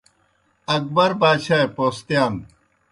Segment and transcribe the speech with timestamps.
[0.75, 2.33] اکبر باچھائے پوستِیان